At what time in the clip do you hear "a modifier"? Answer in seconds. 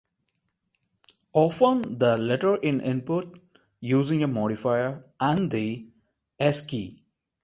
4.23-5.05